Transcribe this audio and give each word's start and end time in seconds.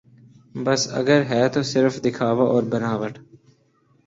بس 0.55 0.81
اگر 0.93 1.19
ہے 1.23 1.43
تو 1.49 1.61
صرف 1.63 1.93
دکھاوا 2.03 2.45
اور 2.45 2.63
بناوٹ 2.63 3.13